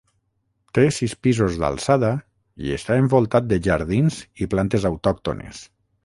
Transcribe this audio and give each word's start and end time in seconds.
Té 0.75 0.83
sis 0.99 1.11
pisos 1.25 1.57
d'alçada 1.63 2.09
i 2.69 2.73
està 2.77 2.97
envoltat 3.01 3.47
de 3.51 3.59
jardins 3.67 4.17
i 4.47 4.51
plantes 4.55 4.89
autòctones. 4.93 5.61